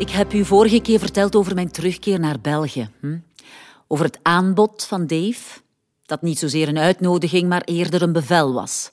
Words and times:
Ik 0.00 0.10
heb 0.10 0.32
u 0.32 0.44
vorige 0.44 0.80
keer 0.80 0.98
verteld 0.98 1.36
over 1.36 1.54
mijn 1.54 1.70
terugkeer 1.70 2.20
naar 2.20 2.40
België. 2.40 2.90
Hm? 3.00 3.18
Over 3.86 4.04
het 4.04 4.18
aanbod 4.22 4.84
van 4.84 5.06
Dave, 5.06 5.60
dat 6.06 6.22
niet 6.22 6.38
zozeer 6.38 6.68
een 6.68 6.78
uitnodiging, 6.78 7.48
maar 7.48 7.62
eerder 7.64 8.02
een 8.02 8.12
bevel 8.12 8.52
was. 8.52 8.90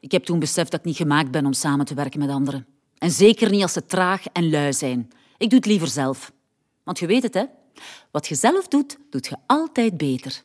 Ik 0.00 0.12
heb 0.12 0.24
toen 0.24 0.38
beseft 0.38 0.70
dat 0.70 0.80
ik 0.80 0.86
niet 0.86 0.96
gemaakt 0.96 1.30
ben 1.30 1.46
om 1.46 1.52
samen 1.52 1.86
te 1.86 1.94
werken 1.94 2.18
met 2.18 2.30
anderen. 2.30 2.66
En 2.98 3.10
zeker 3.10 3.50
niet 3.50 3.62
als 3.62 3.72
ze 3.72 3.86
traag 3.86 4.26
en 4.32 4.50
lui 4.50 4.72
zijn. 4.72 5.10
Ik 5.38 5.50
doe 5.50 5.58
het 5.58 5.68
liever 5.68 5.88
zelf. 5.88 6.32
Want 6.82 6.98
je 6.98 7.06
weet 7.06 7.22
het, 7.22 7.34
hè? 7.34 7.44
Wat 8.10 8.28
je 8.28 8.34
zelf 8.34 8.68
doet, 8.68 8.98
doet 9.10 9.26
je 9.26 9.36
altijd 9.46 9.96
beter. 9.96 10.42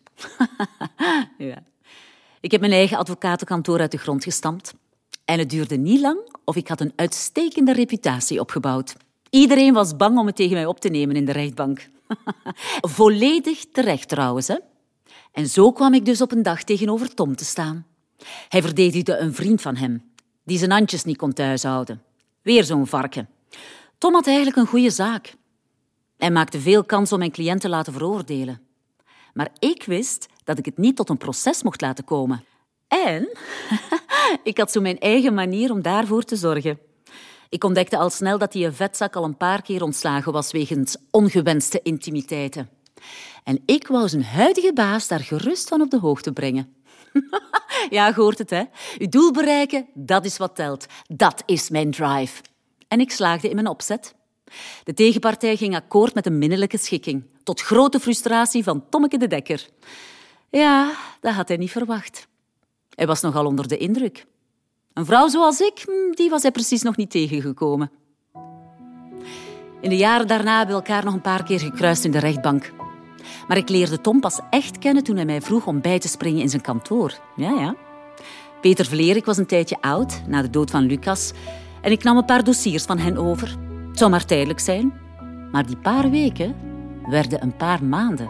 ja. 1.38 1.64
Ik 2.42 2.52
heb 2.52 2.62
mijn 2.62 2.74
eigen 2.74 2.98
advocatenkantoor 2.98 3.80
uit 3.80 3.92
de 3.92 3.98
grond 3.98 4.24
gestampt. 4.24 4.74
En 5.26 5.40
het 5.40 5.50
duurde 5.50 5.78
niet 5.78 6.02
lang 6.02 6.20
of 6.44 6.56
ik 6.56 6.68
had 6.68 6.82
een 6.82 6.94
uitstekende 6.96 7.74
reputatie 7.74 8.40
opgebouwd. 8.40 8.96
Iedereen 9.30 9.74
was 9.74 9.96
bang 9.96 10.18
om 10.18 10.26
het 10.26 10.36
tegen 10.36 10.54
mij 10.54 10.66
op 10.66 10.80
te 10.80 10.90
nemen 10.90 11.16
in 11.16 11.26
de 11.26 11.32
rechtbank. 11.32 11.90
Volledig 12.98 13.66
terecht 13.72 14.08
trouwens. 14.08 14.48
Hè? 14.48 14.56
En 15.32 15.48
zo 15.48 15.72
kwam 15.72 15.94
ik 15.94 16.06
dus 16.06 16.22
op 16.22 16.32
een 16.32 16.44
dag 16.44 16.64
tegenover 16.64 17.14
Tom 17.14 17.36
te 17.36 17.46
staan. 17.46 17.86
Hij 18.50 18.62
verdedigde 18.62 19.18
een 19.18 19.34
vriend 19.34 19.62
van 19.62 19.76
hem, 19.76 20.12
die 20.44 20.58
zijn 20.58 20.72
handjes 20.72 21.04
niet 21.04 21.18
kon 21.18 21.34
thuishouden. 21.34 22.02
Weer 22.42 22.64
zo'n 22.64 22.88
varken. 22.88 23.30
Tom 23.98 24.14
had 24.14 24.28
eigenlijk 24.28 24.58
een 24.58 24.68
goede 24.68 24.90
zaak. 24.90 25.34
Hij 26.18 26.32
maakte 26.32 26.60
veel 26.60 26.84
kans 26.84 27.12
om 27.12 27.20
mijn 27.20 27.32
cliënt 27.32 27.62
te 27.62 27.70
laten 27.70 27.94
veroordelen. 27.94 28.62
Maar 29.34 29.50
ik 29.60 29.84
wist 29.84 30.28
dat 30.44 30.58
ik 30.58 30.66
het 30.66 30.78
niet 30.78 30.96
tot 30.96 31.10
een 31.10 31.18
proces 31.18 31.64
mocht 31.64 31.82
laten 31.82 32.04
komen. 32.04 32.44
En 32.88 33.30
ik 34.44 34.58
had 34.58 34.72
zo 34.72 34.82
mijn 34.82 35.00
eigen 35.00 35.34
manier 35.34 35.72
om 35.72 35.82
daarvoor 35.82 36.24
te 36.24 36.36
zorgen. 36.36 36.80
Ik 37.50 37.64
ontdekte 37.64 37.98
al 37.98 38.10
snel 38.10 38.38
dat 38.38 38.52
die 38.52 38.72
vetzak 38.72 39.16
al 39.16 39.24
een 39.24 39.38
paar 39.38 39.62
keer 39.62 39.84
ontslagen 39.84 40.32
was 40.32 40.52
wegens 40.52 40.98
ongewenste 41.12 41.80
intimiteiten. 41.84 42.70
En 43.44 43.62
ik 43.66 43.88
wou 43.88 44.10
zijn 44.10 44.24
huidige 44.24 44.74
baas 44.74 45.08
daar 45.08 45.20
gerust 45.20 45.68
van 45.68 45.82
op 45.82 45.90
de 45.90 46.00
hoogte 46.00 46.32
brengen. 46.32 46.74
ja, 47.90 48.14
hoort 48.14 48.38
het, 48.38 48.50
hè? 48.50 48.64
Uw 48.98 49.10
doel 49.10 49.32
bereiken, 49.32 49.88
dat 49.94 50.26
is 50.26 50.38
wat 50.38 50.56
telt. 50.56 50.86
Dat 51.08 51.44
is 51.46 51.70
mijn 51.70 51.92
drive. 51.92 52.42
En 52.88 53.00
ik 53.00 53.12
slaagde 53.12 53.50
in 53.50 53.56
mijn 53.56 53.68
opzet. 53.68 54.16
De 54.84 54.94
tegenpartij 54.94 55.56
ging 55.56 55.76
akkoord 55.76 56.14
met 56.14 56.26
een 56.26 56.38
minnelijke 56.38 56.78
schikking, 56.78 57.24
tot 57.44 57.62
grote 57.62 58.00
frustratie 58.00 58.64
van 58.64 58.90
Tommeke 58.90 59.18
de 59.18 59.28
Dekker. 59.28 59.68
Ja, 60.50 60.92
dat 61.22 61.34
had 61.34 61.48
hij 61.48 61.58
niet 61.58 61.72
verwacht. 61.72 62.28
Hij 62.96 63.08
was 63.08 63.22
nogal 63.22 63.46
onder 63.46 63.68
de 63.68 63.78
indruk. 63.78 64.26
Een 64.98 65.06
vrouw 65.06 65.28
zoals 65.28 65.60
ik, 65.60 65.84
hm, 65.86 66.16
die 66.16 66.30
was 66.30 66.42
hij 66.42 66.52
precies 66.52 66.82
nog 66.82 66.98
niet 66.98 67.12
tegengekomen. 67.12 67.92
In 69.82 69.90
de 69.90 69.98
jaren 69.98 70.28
daarna 70.28 70.58
hebben 70.58 70.76
we 70.76 70.82
elkaar 70.82 71.06
nog 71.06 71.14
een 71.14 71.22
paar 71.22 71.44
keer 71.44 71.60
gekruist 71.60 72.06
in 72.06 72.12
de 72.12 72.20
rechtbank. 72.20 72.72
Maar 73.48 73.58
ik 73.58 73.70
leerde 73.70 74.02
Tom 74.02 74.20
pas 74.20 74.40
echt 74.50 74.78
kennen 74.78 75.04
toen 75.04 75.16
hij 75.16 75.26
mij 75.26 75.42
vroeg 75.42 75.68
om 75.68 75.82
bij 75.82 76.00
te 76.00 76.08
springen 76.08 76.42
in 76.42 76.50
zijn 76.50 76.62
kantoor. 76.62 77.14
Ja, 77.36 77.50
ja. 77.52 77.76
Peter 78.62 78.86
Vlerik 78.86 79.26
was 79.26 79.38
een 79.38 79.46
tijdje 79.46 79.78
oud, 79.82 80.22
na 80.28 80.42
de 80.42 80.50
dood 80.50 80.72
van 80.72 80.86
Lucas, 80.86 81.32
en 81.82 81.92
ik 81.92 82.04
nam 82.04 82.18
een 82.18 82.26
paar 82.26 82.44
dossiers 82.44 82.84
van 82.84 82.98
hen 82.98 83.18
over. 83.18 83.56
Het 83.88 83.98
zou 83.98 84.12
maar 84.12 84.26
tijdelijk 84.26 84.60
zijn. 84.60 84.94
Maar 85.52 85.66
die 85.66 85.78
paar 85.78 86.10
weken 86.10 86.56
werden 87.10 87.42
een 87.42 87.56
paar 87.56 87.84
maanden. 87.84 88.30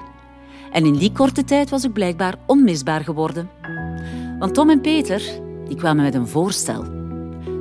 En 0.72 0.86
in 0.86 0.94
die 0.94 1.12
korte 1.12 1.44
tijd 1.44 1.70
was 1.70 1.84
ik 1.84 1.94
blijkbaar 1.94 2.36
onmisbaar 2.46 3.04
geworden. 3.04 3.50
Want 4.40 4.54
Tom 4.54 4.70
en 4.70 4.82
Peter 4.82 5.46
die 5.68 5.78
kwamen 5.78 6.04
met 6.04 6.14
een 6.14 6.28
voorstel. 6.28 6.84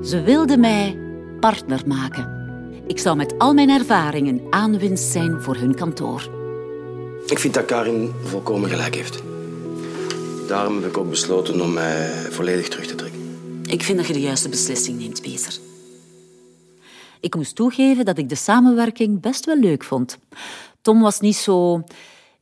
Ze 0.04 0.22
wilden 0.24 0.60
mij 0.60 0.98
partner 1.40 1.82
maken. 1.86 2.34
Ik 2.86 2.98
zou 2.98 3.16
met 3.16 3.38
al 3.38 3.54
mijn 3.54 3.68
ervaringen 3.68 4.40
aanwinst 4.50 5.10
zijn 5.12 5.42
voor 5.42 5.56
hun 5.56 5.74
kantoor. 5.74 6.30
Ik 7.26 7.38
vind 7.38 7.54
dat 7.54 7.64
Karin 7.64 8.12
volkomen 8.22 8.70
gelijk 8.70 8.94
heeft. 8.94 9.22
Daarom 10.48 10.74
heb 10.74 10.90
ik 10.90 10.96
ook 10.96 11.10
besloten 11.10 11.60
om 11.60 11.72
mij 11.72 12.08
volledig 12.30 12.68
terug 12.68 12.86
te 12.86 12.94
trekken. 12.94 13.20
Ik 13.62 13.82
vind 13.82 13.98
dat 13.98 14.06
je 14.06 14.12
de 14.12 14.20
juiste 14.20 14.48
beslissing 14.48 14.98
neemt, 14.98 15.22
Peter. 15.22 15.58
Ik 17.20 17.34
moest 17.34 17.54
toegeven 17.54 18.04
dat 18.04 18.18
ik 18.18 18.28
de 18.28 18.34
samenwerking 18.34 19.20
best 19.20 19.44
wel 19.44 19.58
leuk 19.58 19.84
vond. 19.84 20.18
Tom 20.82 21.00
was 21.00 21.20
niet 21.20 21.36
zo 21.36 21.84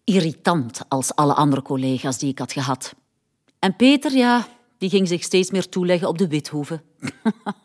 irritant 0.05 0.81
als 0.89 1.15
alle 1.15 1.35
andere 1.35 1.63
collega's 1.63 2.19
die 2.19 2.31
ik 2.31 2.39
had 2.39 2.53
gehad. 2.53 2.95
En 3.59 3.77
Peter, 3.77 4.13
ja, 4.13 4.47
die 4.85 4.93
ging 4.93 5.09
zich 5.09 5.23
steeds 5.23 5.51
meer 5.51 5.69
toeleggen 5.69 6.09
op 6.09 6.19
de 6.19 6.29
Withoeven. 6.29 6.83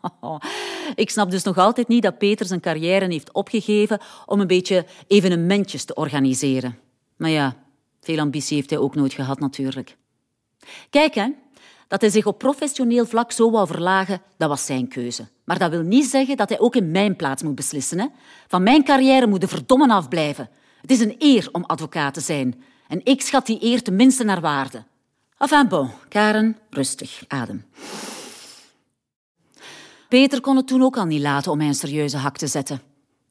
ik 0.94 1.10
snap 1.10 1.30
dus 1.30 1.42
nog 1.42 1.58
altijd 1.58 1.88
niet 1.88 2.02
dat 2.02 2.18
Peter 2.18 2.46
zijn 2.46 2.60
carrière 2.60 3.06
heeft 3.06 3.32
opgegeven 3.32 4.00
om 4.26 4.40
een 4.40 4.46
beetje 4.46 4.86
evenementjes 5.06 5.84
te 5.84 5.94
organiseren. 5.94 6.78
Maar 7.16 7.30
ja, 7.30 7.56
veel 8.00 8.18
ambitie 8.18 8.56
heeft 8.56 8.70
hij 8.70 8.78
ook 8.78 8.94
nooit 8.94 9.12
gehad 9.12 9.40
natuurlijk. 9.40 9.96
Kijk, 10.90 11.14
hè, 11.14 11.28
dat 11.88 12.00
hij 12.00 12.10
zich 12.10 12.26
op 12.26 12.38
professioneel 12.38 13.06
vlak 13.06 13.32
zo 13.32 13.50
wou 13.50 13.66
verlagen, 13.66 14.22
dat 14.36 14.48
was 14.48 14.66
zijn 14.66 14.88
keuze. 14.88 15.28
Maar 15.44 15.58
dat 15.58 15.70
wil 15.70 15.82
niet 15.82 16.06
zeggen 16.06 16.36
dat 16.36 16.48
hij 16.48 16.58
ook 16.58 16.76
in 16.76 16.90
mijn 16.90 17.16
plaats 17.16 17.42
moet 17.42 17.54
beslissen. 17.54 17.98
Hè? 17.98 18.06
Van 18.48 18.62
mijn 18.62 18.84
carrière 18.84 19.26
moet 19.26 19.40
de 19.40 19.48
verdommen 19.48 19.90
afblijven. 19.90 20.50
Het 20.80 20.90
is 20.90 21.00
een 21.00 21.14
eer 21.18 21.48
om 21.52 21.64
advocaat 21.64 22.14
te 22.14 22.20
zijn. 22.20 22.62
En 22.88 23.00
ik 23.04 23.22
schat 23.22 23.46
die 23.46 23.64
eer 23.64 23.82
tenminste 23.82 24.24
naar 24.24 24.40
waarde. 24.40 24.84
Enfin 25.40 25.68
bon, 25.68 25.90
Karen, 26.08 26.56
rustig, 26.70 27.24
adem. 27.28 27.64
Peter 30.08 30.40
kon 30.40 30.56
het 30.56 30.66
toen 30.66 30.82
ook 30.82 30.96
al 30.96 31.04
niet 31.04 31.20
laten 31.20 31.52
om 31.52 31.58
mij 31.58 31.66
een 31.66 31.74
serieuze 31.74 32.16
hak 32.16 32.36
te 32.36 32.46
zetten. 32.46 32.82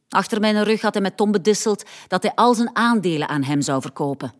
Achter 0.09 0.39
mijn 0.39 0.63
rug 0.63 0.81
had 0.81 0.93
hij 0.93 1.03
met 1.03 1.17
Tom 1.17 1.31
bedisseld 1.31 1.83
dat 2.07 2.23
hij 2.23 2.31
al 2.35 2.53
zijn 2.53 2.75
aandelen 2.75 3.29
aan 3.29 3.43
hem 3.43 3.61
zou 3.61 3.81
verkopen. 3.81 4.33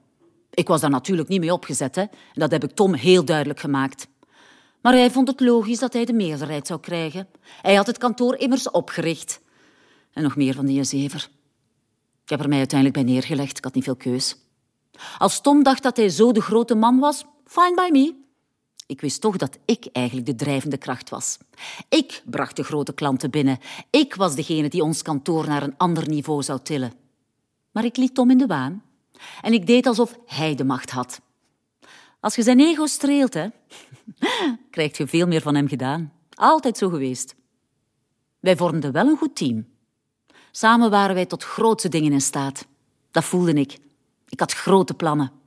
Ik 0.49 0.67
was 0.67 0.81
daar 0.81 0.89
natuurlijk 0.89 1.27
niet 1.27 1.39
mee 1.39 1.53
opgezet, 1.53 1.95
hè? 1.95 2.01
en 2.01 2.09
dat 2.33 2.51
heb 2.51 2.63
ik 2.63 2.71
Tom 2.71 2.93
heel 2.93 3.25
duidelijk 3.25 3.59
gemaakt. 3.59 4.07
Maar 4.81 4.93
hij 4.93 5.11
vond 5.11 5.27
het 5.27 5.39
logisch 5.39 5.79
dat 5.79 5.93
hij 5.93 6.05
de 6.05 6.13
meerderheid 6.13 6.67
zou 6.67 6.79
krijgen. 6.79 7.27
Hij 7.61 7.75
had 7.75 7.87
het 7.87 7.97
kantoor 7.97 8.35
immers 8.35 8.71
opgericht. 8.71 9.41
En 10.13 10.23
nog 10.23 10.35
meer 10.35 10.53
van 10.53 10.65
die 10.65 10.83
zever. 10.83 11.29
Ik 12.23 12.29
heb 12.29 12.39
er 12.39 12.49
mij 12.49 12.57
uiteindelijk 12.57 13.03
bij 13.03 13.13
neergelegd, 13.13 13.57
ik 13.57 13.63
had 13.63 13.73
niet 13.73 13.83
veel 13.83 13.95
keus. 13.95 14.35
Als 15.17 15.41
Tom 15.41 15.63
dacht 15.63 15.83
dat 15.83 15.97
hij 15.97 16.09
zo 16.09 16.31
de 16.31 16.41
grote 16.41 16.75
man 16.75 16.99
was, 16.99 17.25
fine 17.49 17.73
by 17.75 17.89
me. 17.91 18.15
Ik 18.87 19.01
wist 19.01 19.21
toch 19.21 19.37
dat 19.37 19.57
ik 19.65 19.87
eigenlijk 19.91 20.25
de 20.25 20.35
drijvende 20.35 20.77
kracht 20.77 21.09
was. 21.09 21.37
Ik 21.89 22.23
bracht 22.25 22.55
de 22.55 22.63
grote 22.63 22.93
klanten 22.93 23.31
binnen. 23.31 23.59
Ik 23.89 24.15
was 24.15 24.35
degene 24.35 24.69
die 24.69 24.83
ons 24.83 25.01
kantoor 25.01 25.47
naar 25.47 25.63
een 25.63 25.77
ander 25.77 26.07
niveau 26.07 26.43
zou 26.43 26.59
tillen. 26.63 26.93
Maar 27.71 27.85
ik 27.85 27.97
liet 27.97 28.15
Tom 28.15 28.29
in 28.29 28.37
de 28.37 28.45
waan. 28.45 28.83
En 29.41 29.53
ik 29.53 29.67
deed 29.67 29.87
alsof 29.87 30.19
hij 30.25 30.55
de 30.55 30.63
macht 30.63 30.89
had. 30.89 31.21
Als 32.19 32.35
je 32.35 32.41
zijn 32.41 32.59
ego 32.59 32.85
streelt, 32.85 33.33
hè, 33.33 33.47
krijg 34.71 34.97
je 34.97 35.07
veel 35.07 35.27
meer 35.27 35.41
van 35.41 35.55
hem 35.55 35.67
gedaan. 35.67 36.13
Altijd 36.33 36.77
zo 36.77 36.89
geweest. 36.89 37.35
Wij 38.39 38.57
vormden 38.57 38.91
wel 38.91 39.07
een 39.07 39.17
goed 39.17 39.35
team. 39.35 39.67
Samen 40.51 40.89
waren 40.89 41.15
wij 41.15 41.25
tot 41.25 41.43
grootste 41.43 41.89
dingen 41.89 42.11
in 42.11 42.21
staat. 42.21 42.67
Dat 43.11 43.23
voelde 43.23 43.53
ik. 43.53 43.77
Ik 44.29 44.39
had 44.39 44.53
grote 44.53 44.93
plannen. 44.93 45.38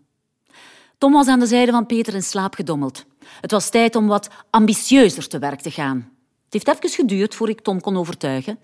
Tom 1.02 1.12
was 1.12 1.26
aan 1.26 1.40
de 1.40 1.46
zijde 1.46 1.72
van 1.72 1.86
Peter 1.86 2.14
in 2.14 2.22
slaap 2.22 2.54
gedommeld. 2.54 3.04
Het 3.40 3.50
was 3.50 3.70
tijd 3.70 3.96
om 3.96 4.06
wat 4.06 4.28
ambitieuzer 4.50 5.28
te 5.28 5.38
werk 5.38 5.60
te 5.60 5.70
gaan. 5.70 5.96
Het 6.44 6.52
heeft 6.52 6.68
even 6.68 6.90
geduurd 6.90 7.34
voor 7.34 7.48
ik 7.48 7.60
Tom 7.60 7.80
kon 7.80 7.96
overtuigen. 7.96 8.58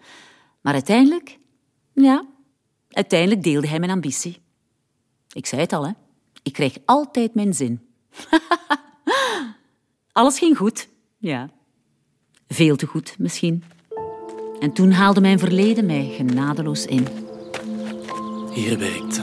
Maar 0.61 0.73
uiteindelijk, 0.73 1.39
ja, 1.93 2.25
uiteindelijk 2.91 3.43
deelde 3.43 3.69
hij 3.69 3.79
mijn 3.79 3.91
ambitie. 3.91 4.43
Ik 5.33 5.47
zei 5.47 5.61
het 5.61 5.73
al, 5.73 5.87
hè. 5.87 5.93
Ik 6.43 6.53
kreeg 6.53 6.79
altijd 6.85 7.35
mijn 7.35 7.55
zin. 7.55 7.81
Alles 10.13 10.39
ging 10.39 10.57
goed, 10.57 10.89
ja. 11.17 11.51
Veel 12.49 12.77
te 12.77 12.87
goed, 12.87 13.15
misschien. 13.19 13.65
En 14.61 14.73
toen 14.73 14.91
haalde 14.91 15.21
mijn 15.21 15.39
verleden 15.39 15.87
mij 15.87 16.13
genadeloos 16.17 16.87
in. 16.87 17.07
Hier 18.53 18.79
werkte. 18.79 19.23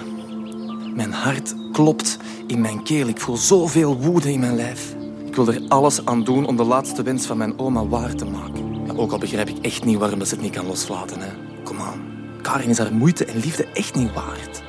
Mijn 0.95 1.11
hart 1.11 1.55
klopt 1.71 2.17
in 2.47 2.61
mijn 2.61 2.83
keel. 2.83 3.07
Ik 3.07 3.19
voel 3.19 3.37
zoveel 3.37 3.97
woede 3.97 4.31
in 4.31 4.39
mijn 4.39 4.55
lijf. 4.55 4.95
Ik 5.25 5.35
wil 5.35 5.47
er 5.47 5.61
alles 5.67 6.05
aan 6.05 6.23
doen 6.23 6.45
om 6.45 6.55
de 6.55 6.63
laatste 6.63 7.03
wens 7.03 7.25
van 7.25 7.37
mijn 7.37 7.59
oma 7.59 7.85
waar 7.85 8.15
te 8.15 8.25
maken. 8.25 8.97
ook 8.97 9.11
al 9.11 9.17
begrijp 9.17 9.49
ik 9.49 9.57
echt 9.61 9.85
niet 9.85 9.97
waarom 9.97 10.25
ze 10.25 10.33
het 10.33 10.43
niet 10.43 10.55
kan 10.55 10.67
loslaten. 10.67 11.19
Kom 11.63 11.79
aan. 11.79 12.05
Karin 12.41 12.69
is 12.69 12.77
haar 12.77 12.93
moeite 12.93 13.25
en 13.25 13.39
liefde 13.39 13.67
echt 13.73 13.95
niet 13.95 14.13
waard. 14.13 14.63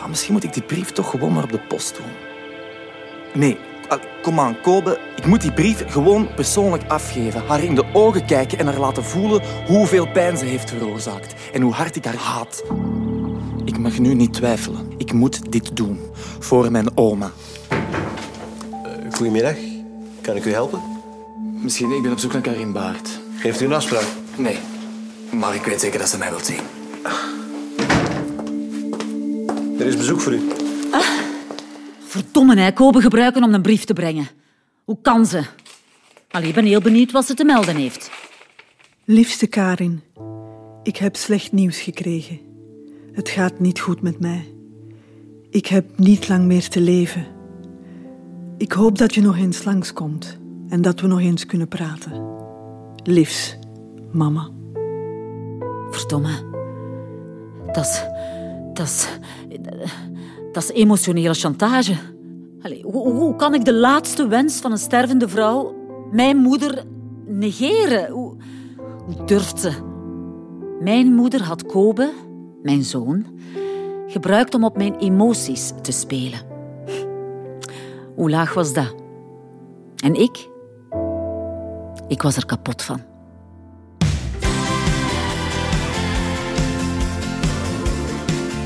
Ah, 0.00 0.08
misschien 0.08 0.32
moet 0.32 0.44
ik 0.44 0.52
die 0.52 0.62
brief 0.62 0.90
toch 0.90 1.10
gewoon 1.10 1.32
maar 1.32 1.42
op 1.42 1.52
de 1.52 1.60
post 1.68 1.96
doen. 1.96 2.12
Nee, 3.34 3.58
kom 4.22 4.40
aan, 4.40 4.60
Kobe. 4.60 4.98
Ik 5.16 5.26
moet 5.26 5.40
die 5.40 5.52
brief 5.52 5.84
gewoon 5.90 6.34
persoonlijk 6.34 6.84
afgeven. 6.88 7.46
Haar 7.46 7.62
in 7.62 7.74
de 7.74 7.84
ogen 7.92 8.24
kijken 8.24 8.58
en 8.58 8.66
haar 8.66 8.78
laten 8.78 9.04
voelen 9.04 9.42
hoeveel 9.66 10.08
pijn 10.08 10.36
ze 10.36 10.44
heeft 10.44 10.70
veroorzaakt. 10.70 11.34
En 11.52 11.62
hoe 11.62 11.72
hard 11.72 11.96
ik 11.96 12.04
haar 12.04 12.16
haat. 12.16 12.62
Ik 13.78 13.84
mag 13.84 13.98
nu 13.98 14.14
niet 14.14 14.32
twijfelen. 14.32 14.92
Ik 14.96 15.12
moet 15.12 15.52
dit 15.52 15.76
doen. 15.76 16.00
Voor 16.38 16.70
mijn 16.70 16.96
oma. 16.96 17.32
Uh, 17.72 19.12
goedemiddag. 19.12 19.56
Kan 20.20 20.36
ik 20.36 20.44
u 20.44 20.52
helpen? 20.52 20.80
Misschien, 21.62 21.90
ik 21.90 22.02
ben 22.02 22.12
op 22.12 22.18
zoek 22.18 22.32
naar 22.32 22.42
Karin 22.42 22.72
Baart. 22.72 23.20
Geeft 23.36 23.60
u 23.60 23.64
een 23.64 23.72
afspraak? 23.72 24.06
Nee. 24.36 24.58
Maar 25.30 25.54
ik 25.54 25.62
weet 25.62 25.80
zeker 25.80 25.98
dat 25.98 26.08
ze 26.08 26.18
mij 26.18 26.30
wilt 26.30 26.46
zien. 26.46 26.60
is 29.78 29.96
bezoek 29.96 30.20
voor 30.20 30.32
u. 30.32 30.48
Verdomme, 32.06 32.60
hè. 32.60 32.72
Kobe 32.72 33.00
gebruiken 33.00 33.42
om 33.42 33.54
een 33.54 33.62
brief 33.62 33.84
te 33.84 33.92
brengen. 33.92 34.28
Hoe 34.84 34.98
kan 35.02 35.26
ze? 35.26 35.44
Allee, 36.30 36.48
ik 36.48 36.54
ben 36.54 36.64
heel 36.64 36.80
benieuwd 36.80 37.12
wat 37.12 37.26
ze 37.26 37.34
te 37.34 37.44
melden 37.44 37.76
heeft. 37.76 38.10
Liefste 39.04 39.46
Karin, 39.46 40.02
ik 40.82 40.96
heb 40.96 41.16
slecht 41.16 41.52
nieuws 41.52 41.80
gekregen. 41.80 42.47
Het 43.18 43.28
gaat 43.28 43.58
niet 43.58 43.80
goed 43.80 44.02
met 44.02 44.20
mij. 44.20 44.54
Ik 45.50 45.66
heb 45.66 45.98
niet 45.98 46.28
lang 46.28 46.44
meer 46.44 46.68
te 46.68 46.80
leven. 46.80 47.26
Ik 48.56 48.72
hoop 48.72 48.98
dat 48.98 49.14
je 49.14 49.20
nog 49.20 49.36
eens 49.36 49.64
langskomt 49.64 50.38
en 50.68 50.82
dat 50.82 51.00
we 51.00 51.06
nog 51.06 51.20
eens 51.20 51.46
kunnen 51.46 51.68
praten. 51.68 52.26
Liefs, 53.02 53.58
mama. 54.12 54.48
Verdomme. 55.90 56.30
Dat 57.72 57.84
is... 57.84 58.04
Dat 60.52 60.62
is... 60.62 60.70
Emotionele 60.72 61.34
chantage. 61.34 61.94
Hoe 62.82 63.36
kan 63.36 63.54
ik 63.54 63.64
de 63.64 63.74
laatste 63.74 64.28
wens 64.28 64.60
van 64.60 64.72
een 64.72 64.78
stervende 64.78 65.28
vrouw, 65.28 65.74
mijn 66.12 66.36
moeder, 66.36 66.84
negeren? 67.26 68.10
Hoe, 68.10 68.36
hoe 69.04 69.24
durft 69.24 69.60
ze? 69.60 69.72
Mijn 70.80 71.14
moeder 71.14 71.42
had 71.42 71.66
Kobe, 71.66 72.12
mijn 72.62 72.82
zoon, 72.82 73.26
gebruikt 74.06 74.54
om 74.54 74.64
op 74.64 74.76
mijn 74.76 74.94
emoties 74.98 75.72
te 75.82 75.92
spelen. 75.92 76.40
Hoe 78.14 78.30
laag 78.30 78.54
was 78.54 78.72
dat? 78.72 78.94
En 79.96 80.14
ik? 80.14 80.48
Ik 82.08 82.22
was 82.22 82.36
er 82.36 82.46
kapot 82.46 82.82
van. 82.82 83.00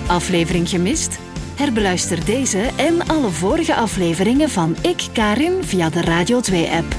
Aflevering 0.06 0.68
gemist? 0.68 1.18
Herbeluister 1.54 2.24
deze 2.24 2.70
en 2.76 3.06
alle 3.06 3.30
vorige 3.30 3.74
afleveringen 3.74 4.48
van 4.48 4.76
Ik 4.82 5.08
Karin 5.12 5.64
via 5.64 5.90
de 5.90 6.00
Radio 6.00 6.38
2-app. 6.38 6.94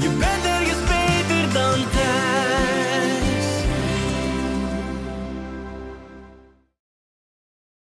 Je 0.00 0.16
bent 0.18 0.44
er 0.44 0.57